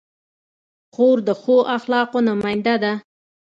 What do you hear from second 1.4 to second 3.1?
ښو اخلاقو نماینده ده.